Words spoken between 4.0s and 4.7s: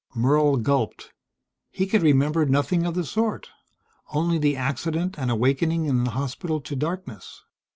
Only the